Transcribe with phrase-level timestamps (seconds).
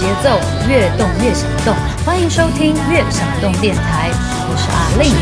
[0.00, 1.76] 节奏，越动越想动。
[2.06, 4.10] 欢迎收听《越想动电台》，
[4.48, 5.12] 我是阿令。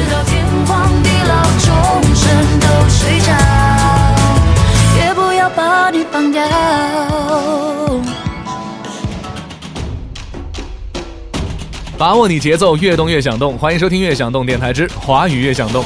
[5.00, 6.46] 也不要把你放掉。
[11.98, 13.58] 把握你节奏，越动越想动。
[13.58, 15.82] 欢迎收听《越想动电台之华语越想动》。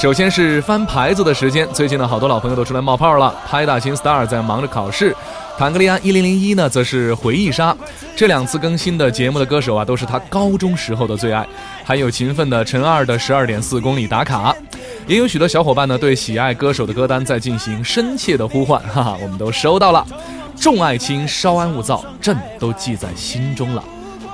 [0.00, 3.34] 首先是翻牌子的时间，最近呢，好多老朋友都出来冒泡了。
[3.46, 5.14] 拍大星 star 在忙着考试，
[5.58, 7.76] 坦格利安一零零一呢，则是回忆杀。
[8.16, 11.46] 这两次更新的节目的歌手啊，都是他高中时候的最爱。
[11.84, 14.56] 还有勤奋的陈二的十二点四公里打卡，
[15.06, 20.06] 也有许多小伙伴呢，对喜爱歌手的歌单在进行深切的呼唤，哈哈，我们都收到了。
[20.56, 23.84] 众爱卿，稍安勿躁，朕都记在心中了。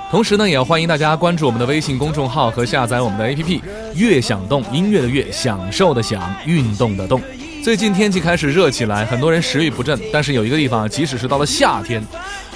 [0.09, 3.61] 同时呢，也欢迎大家关注我们的微信公众号和下载我们的 APP。
[3.93, 7.21] 悦享动，音乐的悦，享受的享，运动的动。
[7.61, 9.99] 最近天气开始热起来，很多人食欲不振。
[10.13, 12.01] 但是有一个地方，即使是到了夏天，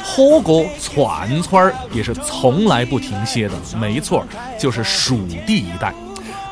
[0.02, 3.54] 火锅串串儿也是从来不停歇的。
[3.78, 4.26] 没错，
[4.58, 5.94] 就是蜀地一带。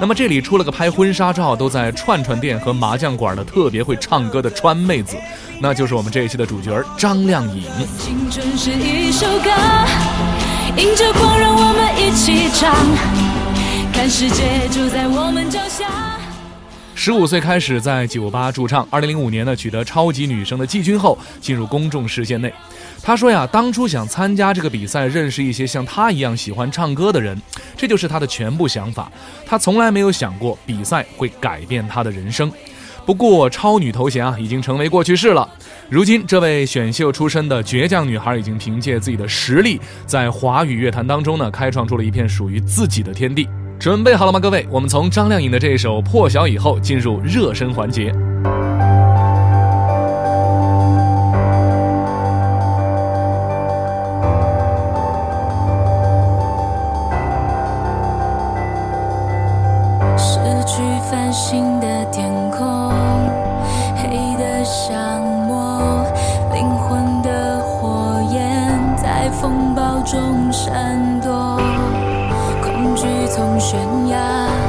[0.02, 5.16] 那么这里出了个拍婚纱照都在串串店和麻将馆的特别会唱歌的川妹子，
[5.62, 7.64] 那就是我们这一期的主角张靓颖。
[7.98, 9.50] 青春是一首歌。
[10.80, 12.74] 迎着光，让我们一起唱，
[13.92, 15.90] 看世界就在我们脚下。
[16.96, 22.54] 十五岁开始在酒吧驻唱，二零零五年呢取得超级女声的季军后，进入公众视线内。
[23.04, 27.38] 他说呀，当初想参加这个比赛，认识一些像他一样喜欢唱歌的人，
[27.76, 29.12] 这就是他的全部想法。
[29.46, 32.50] 他从来没有想过比赛会改变他的人生。
[33.10, 35.50] 不过，超女头衔啊，已经成为过去式了。
[35.90, 43.50] 如今，这位选秀出身的倔强女孩，已经凭借自己的实力，在华语乐坛当中呢，开创出了一片属于自己的天地。
[43.80, 44.64] 准备好了吗，各位？
[44.70, 48.14] 我们从张靓颖的这一首《破晓》以后，进入热身环节。
[70.04, 71.60] 中闪躲
[72.64, 74.69] 恐惧从悬崖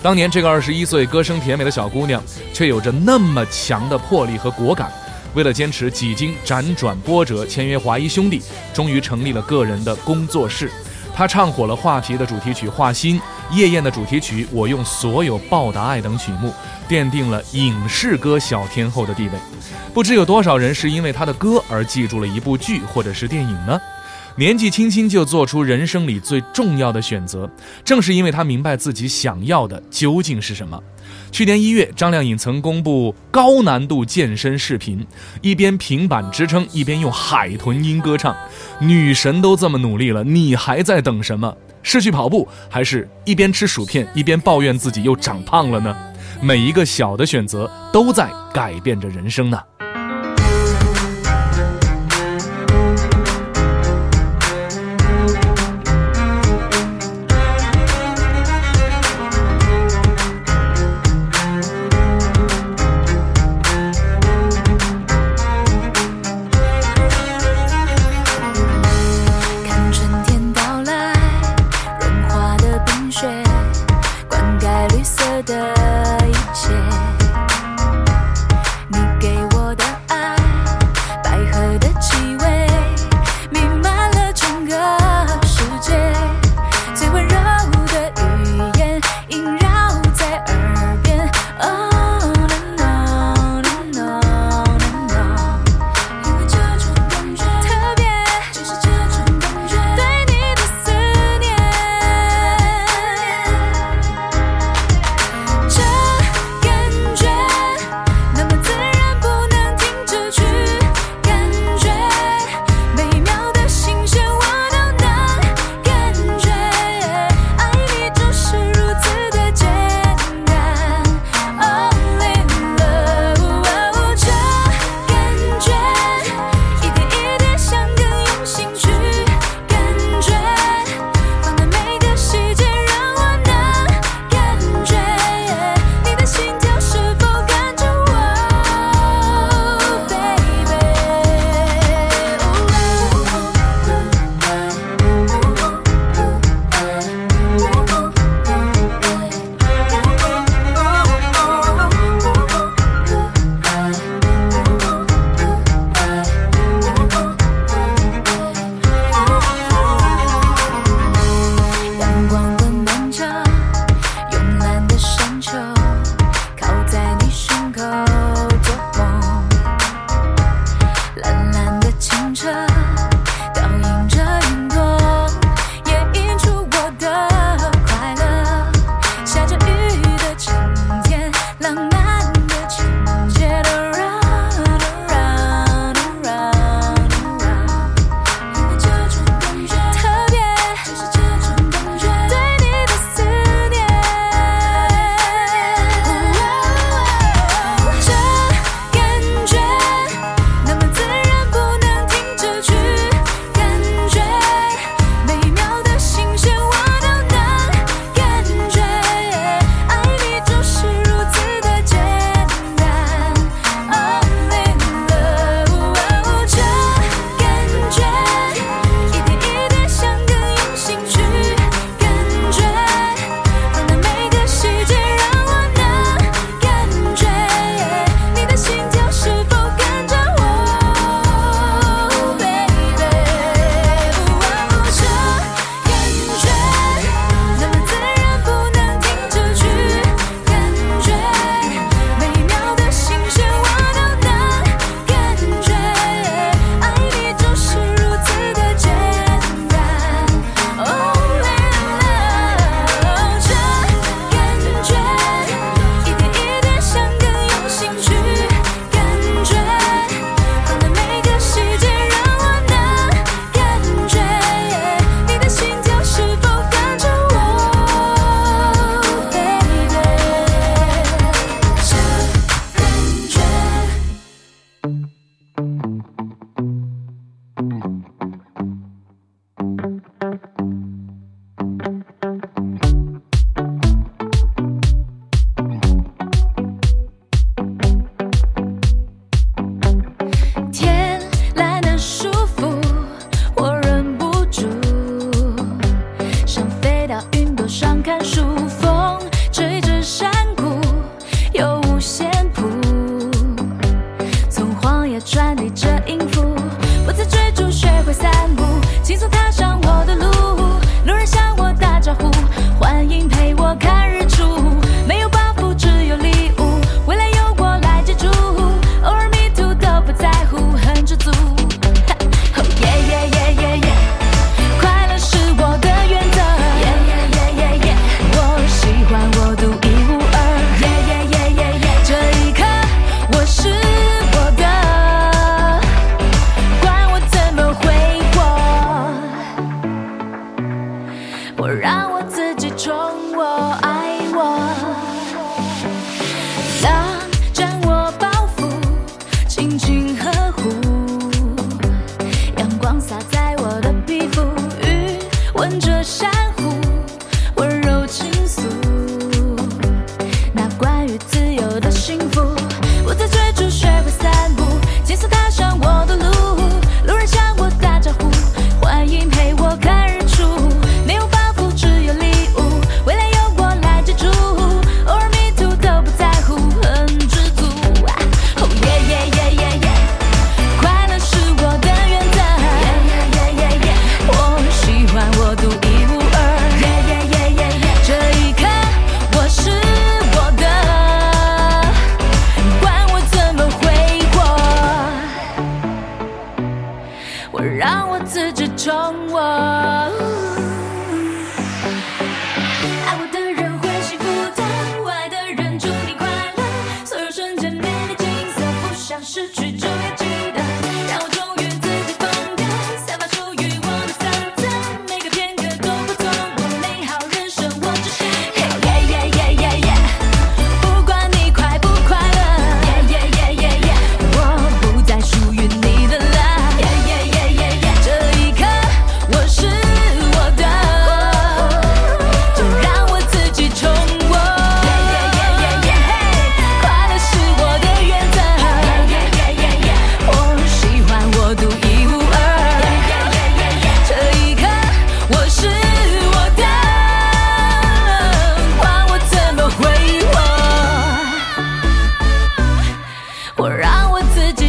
[0.00, 2.22] 当年这个二十一岁、歌声甜美的小姑娘，
[2.52, 4.92] 却有着那么强的魄力和果敢。
[5.34, 8.40] 为了坚持，几经辗转波折，签约华谊兄弟，
[8.72, 10.70] 终于成立了个人的工作室。
[11.12, 13.20] 她唱火了《画皮》的主题曲《画心》，
[13.56, 16.54] 《夜宴》的主题曲《我用所有报答爱》等曲目，
[16.88, 19.32] 奠定了影视歌小天后的地位。
[19.92, 23.78] 不知有多少人是因为她的歌而记住了一部剧或者是电影呢？
[24.38, 27.50] 年纪轻轻就做出人生里最重要的选择，
[27.84, 30.80] 正是因为他明白自己想要的究竟是什么。
[31.32, 35.04] 去年一月，张靓颖曾公布高难度健身视频，
[35.42, 38.36] 一边平板支撑，一边用海豚音歌唱。
[38.80, 41.52] 女神都这么努力了，你还在等什么？
[41.82, 45.96] 是去跑步，还是一边吃薯片一边抱怨自己又长胖了呢？
[46.40, 49.60] 每一个小的选择，都在改变着人生呢。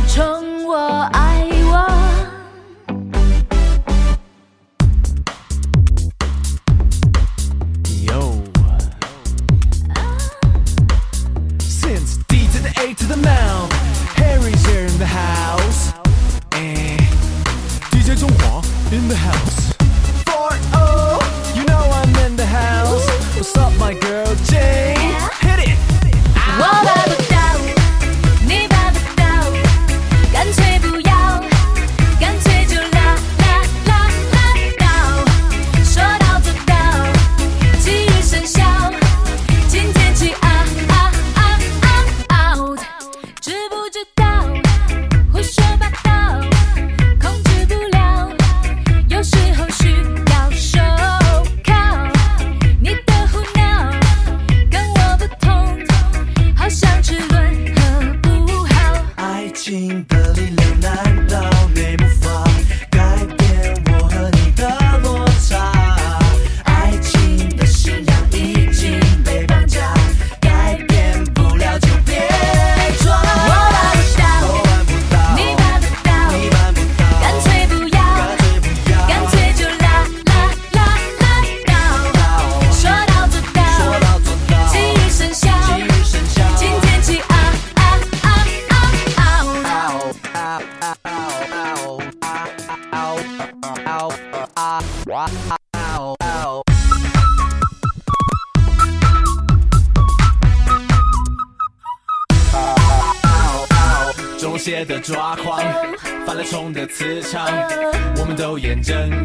[0.10, 0.76] 宠我
[1.14, 1.29] 爱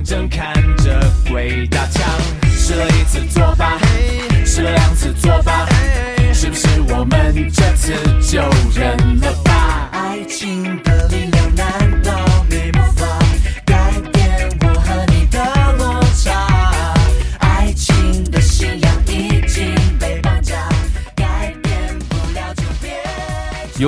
[0.04, 0.53] 睁开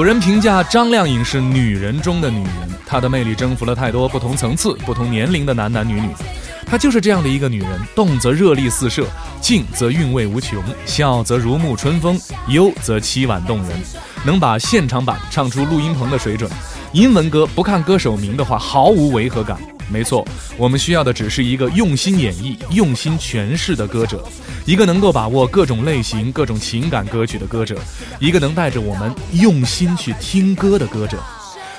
[0.07, 6.09] 有人评价张靓颖是女人中的女人，她的魅力征服了太多不同层次、不同年龄的男男女女。
[6.65, 9.05] 她就是这样的一个女人，动则热力四射，
[9.41, 13.71] 静则韵味无穷，笑则如沐春风，忧则凄婉动人。
[14.25, 16.49] 能把现场版唱出录音棚的水准，
[16.93, 19.59] 英文歌不看歌手名的话毫无违和感。
[19.91, 20.27] 没错，
[20.57, 24.25] 我们需要的只是一个用心演绎、用心诠释的歌者，
[24.65, 27.79] 一个能够把握各种类型、各种情感歌曲的歌者，
[28.19, 31.19] 一个能带着我们用心去听歌的歌者。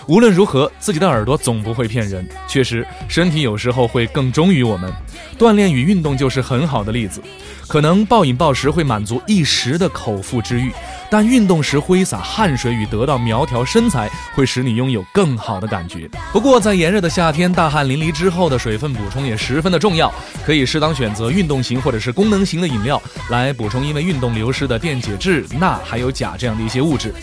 [0.07, 2.25] 无论如何，自己的耳朵总不会骗人。
[2.47, 4.89] 确实，身体有时候会更忠于我们。
[5.37, 7.21] 锻炼与运动就是很好的例子。
[7.67, 10.71] 可能暴饮暴食会满足一时的口腹之欲，
[11.09, 16.09] 但运动时挥洒汗水与得到苗条身材，会使你拥有更好的感觉。
[16.31, 20.13] 不过，在炎热的夏天，大汗淋漓之后的水分补充也十分的重要，
[20.45, 27.13] 可以适当选择运动型或者是功能型的饮料来补充因为运动流失的电解质、钠还有钾这样的一些物质。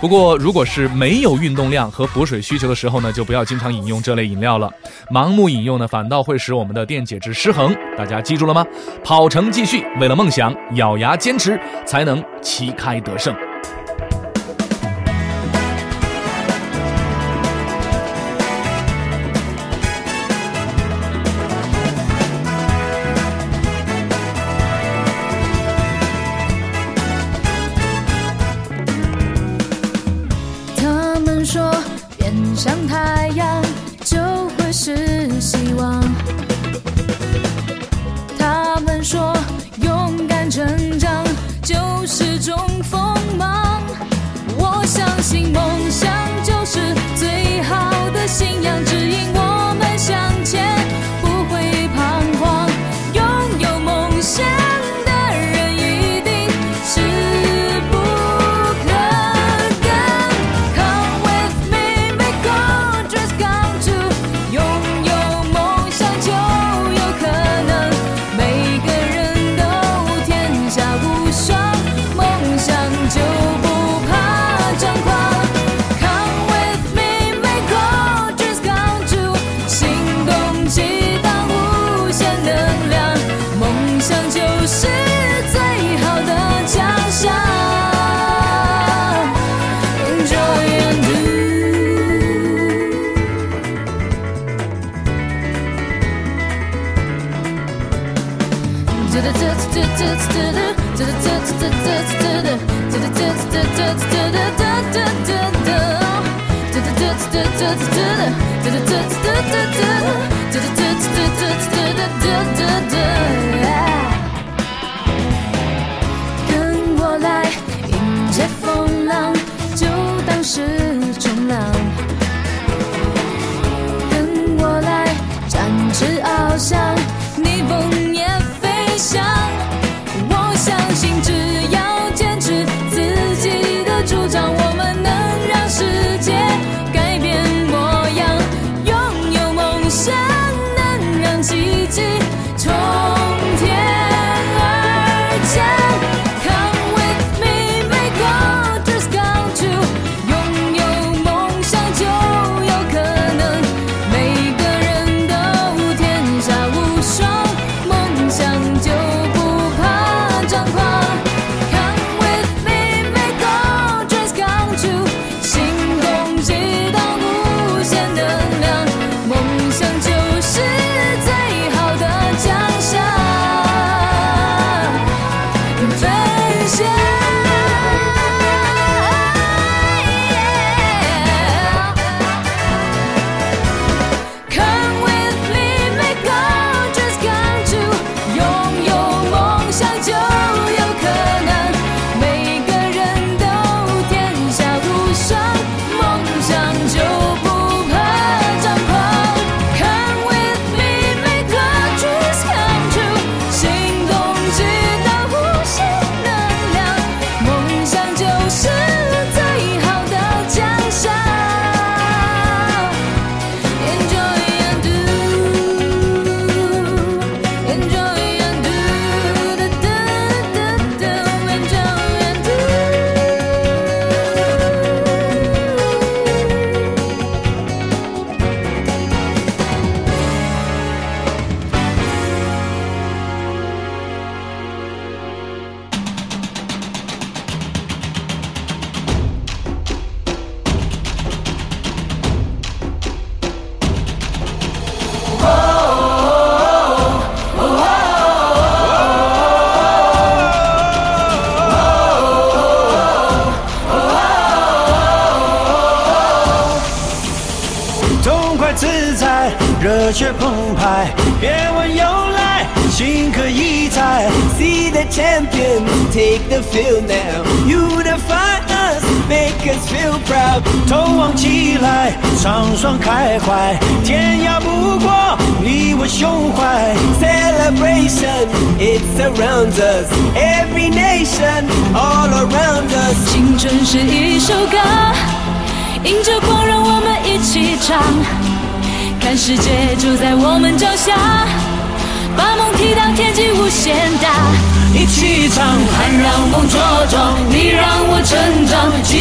[0.00, 4.70] 不过，如果是没有运动量和补水需求的时候呢，就不要经常饮用这类饮料了。
[5.12, 7.74] 盲目饮用呢，反倒会使我们的电解质失衡。
[7.96, 8.64] 大家记住了吗？
[9.02, 13.27] 跑程继续，为了梦想，咬牙坚持，才能旗开得胜。
[13.34, 13.77] 他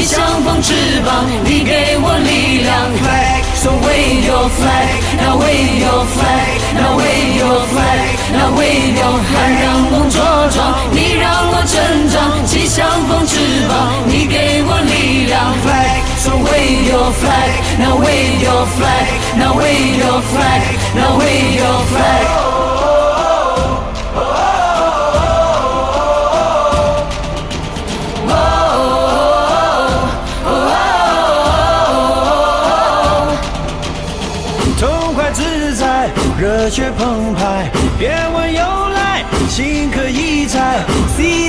[0.07, 0.73] 像，风翅
[1.05, 2.87] 膀，你给我力量。
[2.97, 4.87] flag, So wave your flag,
[5.19, 9.35] now wave your flag, now wave your flag, now wave your flag。
[9.35, 10.15] 盼让梦茁
[10.53, 11.75] 壮，你让我成
[12.09, 15.53] 长，气象风翅膀，你给我力量。
[15.65, 20.61] flag, So wave your flag, now wave your flag, now wave your flag,
[20.95, 22.46] now wave your flag.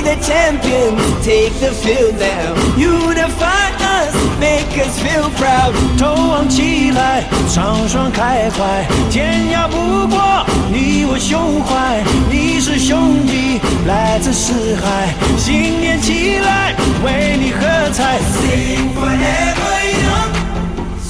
[0.09, 2.55] The champion, take the field now.
[2.77, 5.73] Unify us, make us feel proud.
[5.99, 12.01] 头昂起来，畅爽开怀，天涯不过你我胸怀。
[12.29, 17.59] 你是兄弟，来自四海，新年起来，为你喝
[17.91, 18.17] 彩。
[18.41, 20.31] Sing forever young.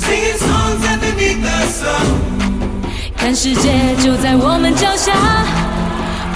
[0.02, 2.06] Singing songs underneath the sun.
[3.16, 5.14] 看世界就在我们脚下，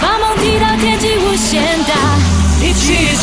[0.00, 1.93] 把梦踢到天际无限大。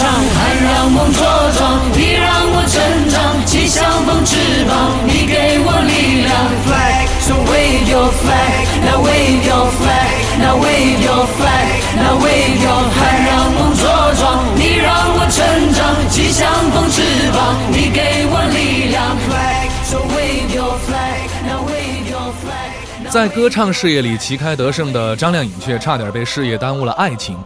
[0.02, 1.22] 一起唱，盼让梦茁
[1.58, 6.32] 壮，你让我成长，气象风翅膀，你给我力量。
[6.66, 12.82] flag, So wave your flag, now wave your flag, now wave your flag, now wave your
[12.90, 12.98] flag。
[12.98, 13.84] 盼让梦茁
[14.20, 19.16] 壮，你让我成长，气象风翅膀，你给我力量。
[19.30, 19.70] flag.
[19.86, 23.12] So wave your flag, now wave your flag.
[23.12, 27.38] 在歌唱事业里旗开得胜的张靓颖，却差点被事业耽误了爱情。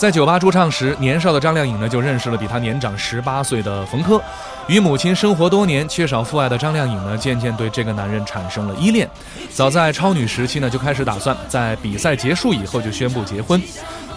[0.00, 4.18] 在酒吧驻唱时，年少的张靓颖呢就认识了比她年长十八岁的冯轲。
[4.66, 9.06] 与母亲生活多年、缺少父爱的张靓颖呢，渐渐对这个男人产生了依恋。
[9.50, 13.62] 早在超女时期呢，就开始打算在比赛结束以后就宣布结婚。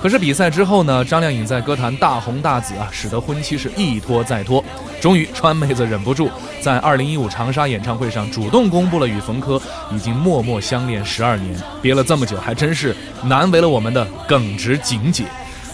[0.01, 4.63] 可是比赛之后呢，张靓颖在歌坛大红大紫啊，使得婚期是一拖再拖。
[5.01, 15.25] 终于，川妹子忍不住在2015长沙演唱会上主动公布了与冯轲已经默默相恋十二年，憋了这么久，还真是难为了我们的耿直景姐。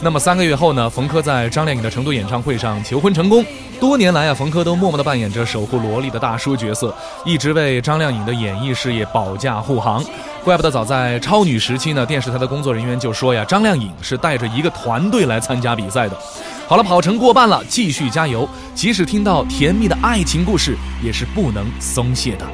[0.01, 3.43] 那么三个月后呢，冯轲在张靓颖的成都演唱会上求婚成功。
[3.81, 10.03] 多年来啊，冯轲都默默地扮演着守护萝莉的大叔角色，一直为张靓颖的演艺事业保驾护航。
[10.43, 16.17] 怪不得早在超女时期呢，电视台的工作人员就说呀，张靓颖是带着一个团队来参加比赛的。
[16.65, 18.47] 好了，跑程过半了，继续加油！
[18.73, 22.45] 即使听到甜蜜的爱情故事，也是不能松懈的。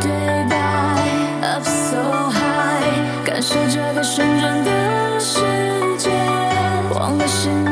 [0.00, 0.10] 对
[0.50, 4.73] 白 so high，感受这个旋转的，
[7.34, 7.63] 是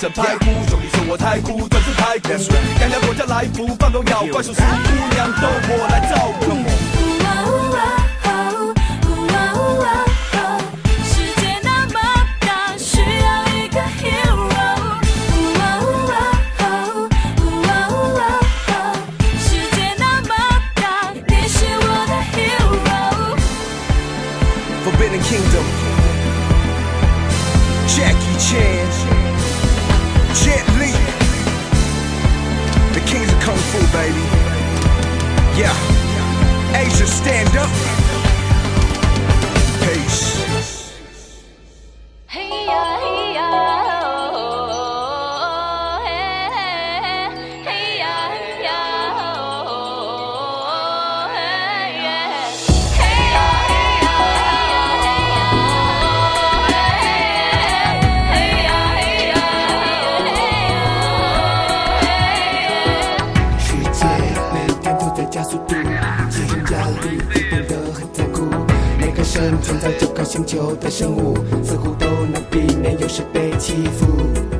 [0.00, 2.28] 想拍哭，兄弟说我太酷，粉丝太骨。
[2.78, 4.60] 想要国家来福，放狗咬怪兽，姑
[5.12, 6.69] 娘都我来照顾。
[37.22, 37.99] stand up.
[69.62, 74.59] 存在这颗星球的生物似乎都能避免有时被欺负。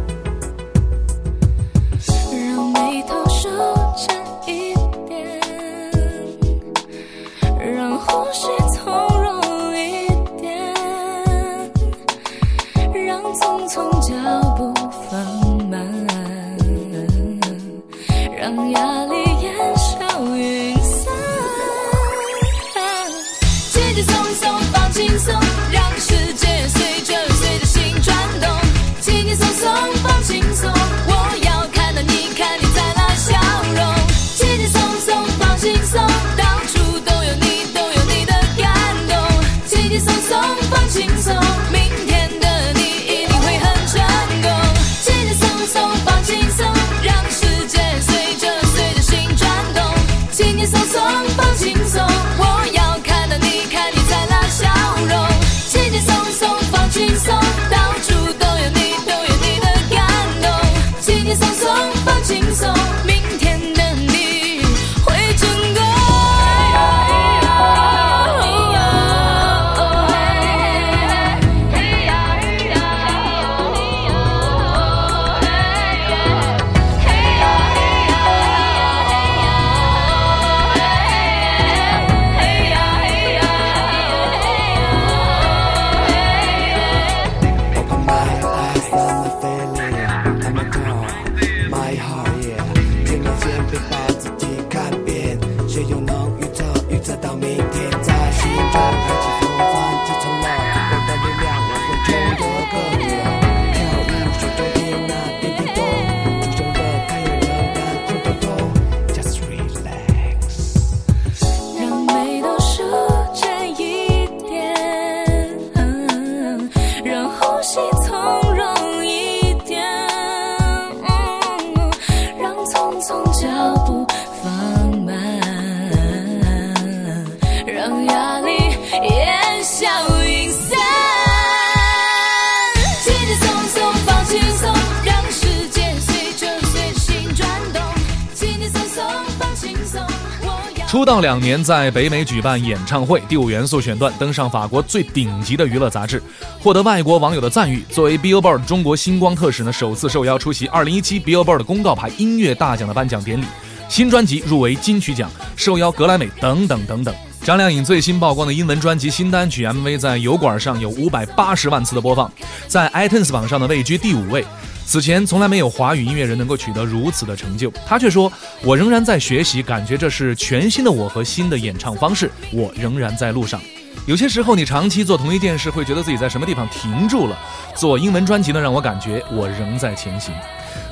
[140.91, 146.21] 出道两年，在北美举办演唱会，第五元素选段登上法国最顶级的娱乐杂志，
[146.61, 147.85] 获得外国网友的赞誉。
[147.91, 153.45] 作为 Billboard 中国星光特使呢，首次受邀出席2017 Billboard 公告牌音乐大奖的颁奖典礼。
[153.89, 157.15] 新专辑入围金曲奖，受邀格莱美等等等等。
[157.45, 162.29] 张靓颖最新曝光的英文专辑新单曲 MV 在油管上有五百八十万次的播放，
[162.67, 164.45] 在 iTunes 榜上呢位居第五位。
[164.91, 167.73] 此前从来没有华语音乐人能够取得如此的成就。
[167.87, 168.31] 他却说
[168.67, 173.61] ：“我仍然在学习，感觉这是全新的我和新的演唱方式，我仍然在路上。”
[174.05, 177.39] 有些时候，你长期做同一件事，会觉得自己在什么地方停住了。
[177.73, 180.35] 做英文专辑呢，让我感觉我仍在前行。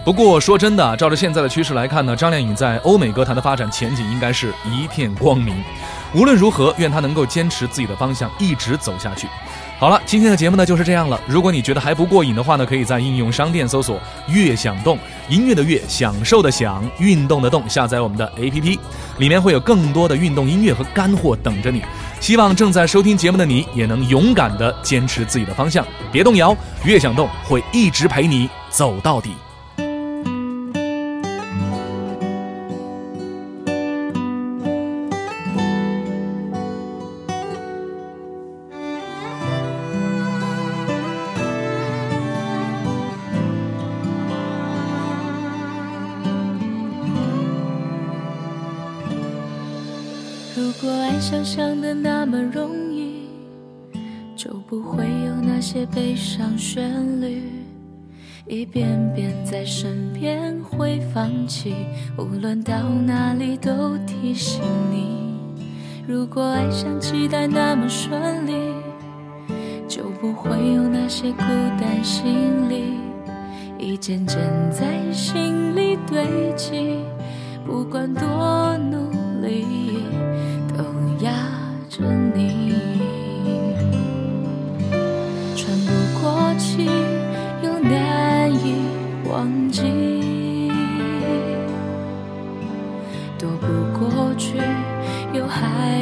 [0.04, 5.56] 不过说真的，照着现在的趋势来看呢，张靓颖在欧美歌坛的发展前景应该是一片光明。
[6.14, 9.26] 无论如何，愿她能够坚持自己的方向，一直走下去。
[9.78, 11.20] 好了，今天的节目呢就是这样了。
[11.24, 13.96] 如果你觉得还不过瘾的话呢，可以在应用商店搜索
[14.28, 14.98] “悦享动”，
[15.30, 18.76] 音乐的悦，享受的享，运动的动，下载我们的 APP，
[19.18, 21.80] 里面会有更多的运动音乐和干货等着你。
[22.18, 29.30] 希望正在收听节目的你也能勇敢地坚持自己的方向，别动摇，悦享动会一直陪你走到底。
[58.68, 61.74] 一遍遍在身边会放弃，
[62.18, 62.74] 无论到
[63.06, 65.32] 哪里都提醒你。
[66.06, 68.74] 如果爱像期待那么顺利，
[69.88, 71.38] 就不会有那些孤
[71.80, 72.98] 单心理，
[73.78, 74.38] 一件件
[74.70, 76.98] 在心里堆积，
[77.64, 79.64] 不管多努力。
[80.76, 80.84] 都
[81.24, 81.32] 压
[81.88, 82.04] 着
[82.34, 82.67] 你，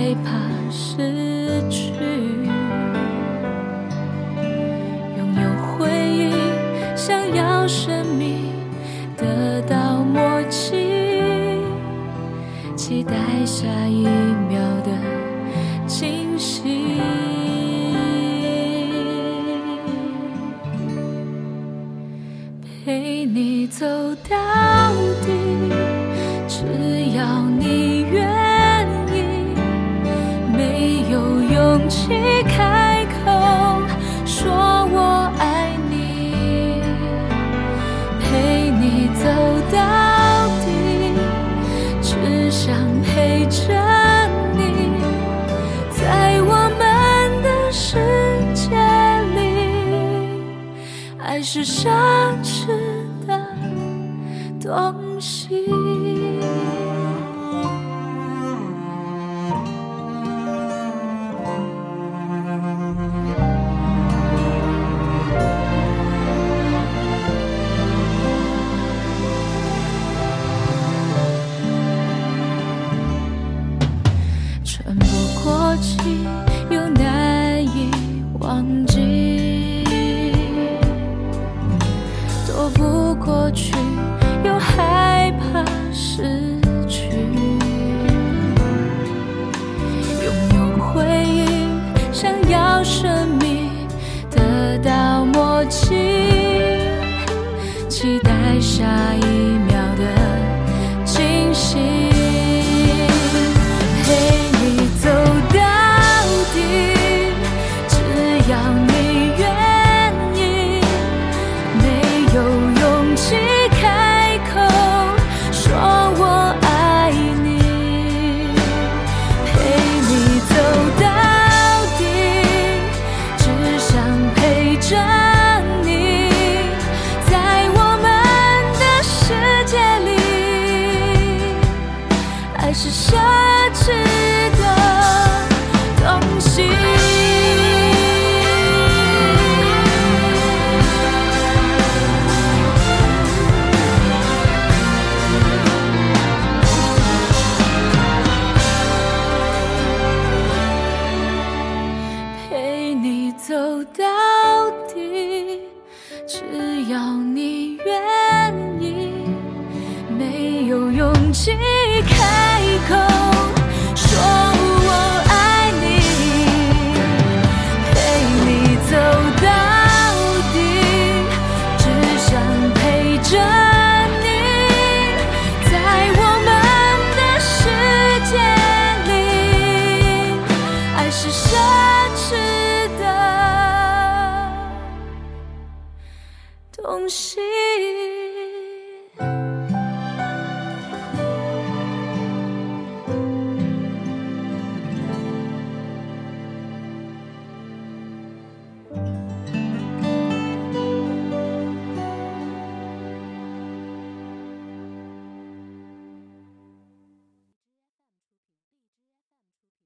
[0.06, 0.45] 害怕。